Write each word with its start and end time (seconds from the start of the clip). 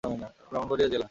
ব্রাহ্মণবাড়িয়া 0.03 0.89
জেলা। 0.89 0.99